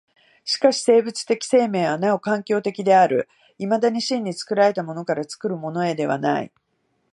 [0.43, 6.51] しかし生物的生命はなお環境的である、いまだ真に作られたものから作るものへではない。